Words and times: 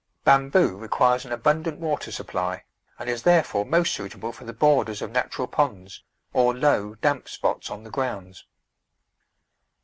Bamboo 0.23 0.77
requires 0.79 1.25
an 1.25 1.31
abundant 1.31 1.77
water 1.79 2.11
supply, 2.11 2.63
and 2.97 3.07
is 3.07 3.21
therefore 3.21 3.67
most 3.67 3.93
suitable 3.93 4.31
for 4.31 4.45
the 4.45 4.51
borders 4.51 4.99
of 4.99 5.11
natural 5.11 5.47
ponds, 5.47 6.03
or 6.33 6.55
low, 6.55 6.95
damp 6.95 7.29
spots 7.29 7.69
on 7.69 7.83
the 7.83 7.91
grounds. 7.91 8.47